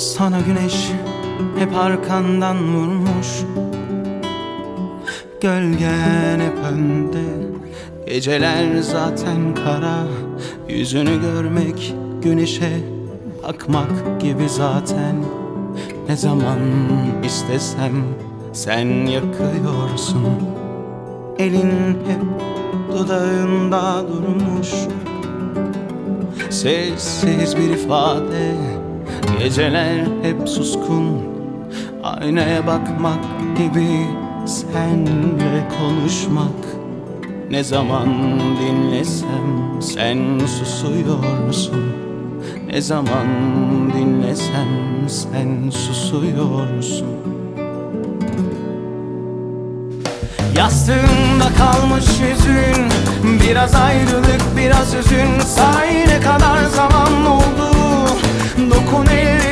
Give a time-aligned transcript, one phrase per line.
[0.00, 0.90] Sana güneş
[1.58, 3.28] hep arkandan vurmuş.
[5.40, 7.24] Gölgen hep önde.
[8.06, 10.04] Geceler zaten kara.
[10.68, 12.80] Yüzünü görmek güneşe
[13.42, 15.16] bakmak gibi zaten.
[16.08, 16.58] Ne zaman
[17.24, 18.04] istesem
[18.52, 20.26] sen yakıyorsun.
[21.38, 22.22] Elin hep
[22.92, 24.74] dudağında durmuş.
[26.50, 28.80] Sessiz bir ifade
[29.38, 31.22] Geceler hep suskun
[32.02, 33.18] Aynaya bakmak
[33.58, 34.06] gibi
[34.46, 36.60] Senle konuşmak.
[37.50, 38.08] Ne zaman
[38.60, 41.92] dinlesem Sen susuyorsun
[42.66, 43.26] Ne zaman
[43.94, 44.68] dinlesem
[45.08, 47.06] Sen susuyorsun.
[50.56, 52.86] Yastığında kalmış yüzün
[53.40, 55.40] Biraz ayrılık biraz üzün.
[55.40, 57.79] Say ne kadar zaman oldu
[58.60, 59.49] Dokun ellerin mi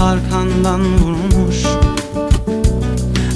[0.00, 1.62] arkandan vurmuş.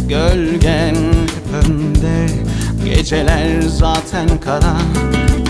[0.08, 2.42] Gölgen hep önde
[2.84, 4.76] Geceler zaten kara.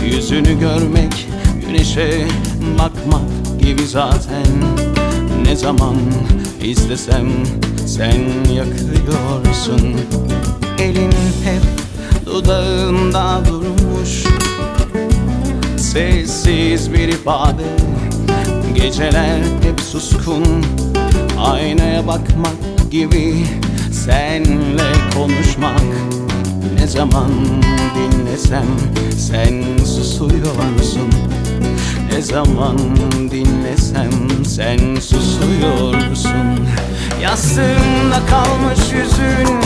[0.05, 1.29] Yüzünü görmek
[1.67, 2.27] güneşe
[2.79, 4.47] bakmak gibi zaten.
[5.45, 5.97] Ne zaman
[6.63, 7.29] istesem
[7.87, 8.19] sen
[8.53, 9.97] yakıyorsun.
[10.79, 11.13] Elin
[11.45, 11.63] hep
[12.27, 14.25] dudağında durmuş.
[15.77, 17.65] Sessiz bir ifade
[18.83, 20.45] Geceler hep suskun.
[21.39, 23.47] Aynaya bakmak gibi
[23.93, 25.83] Senle konuşmak.
[26.75, 27.31] Ne zaman
[27.97, 28.67] dinlesem
[29.19, 31.11] Sen susuyorsun.
[32.13, 32.79] Ne zaman
[33.31, 36.67] dinlesem Sen susuyorsun.
[37.23, 39.59] Yastığında kalmış yüzün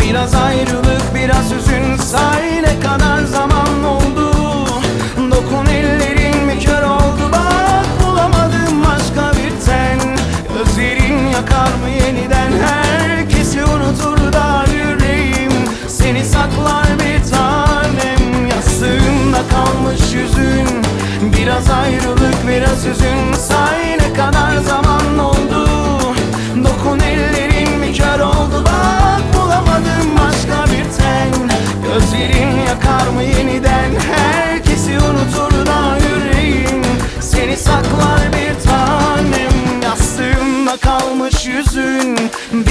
[0.00, 3.49] Biraz ayrılık biraz üzün Say ne kadar zaman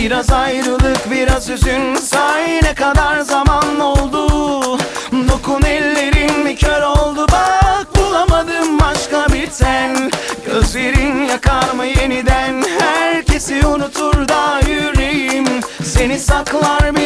[0.10, 1.96] Biraz ayrılık biraz üzün.
[1.96, 4.78] Say ne kadar zaman oldu.
[5.12, 7.26] Dokun ellerin mi kör oldu.
[7.32, 10.12] Bak bulamadım başka bir ten
[10.46, 12.64] Gözlerin yakar mı yeniden?
[12.80, 15.46] Herkesi unutur da yüreğim.
[15.84, 16.99] Seni saklar bir